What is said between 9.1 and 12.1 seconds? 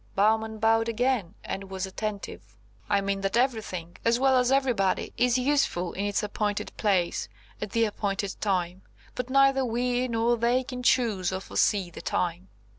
But neither we nor they can choose or foresee the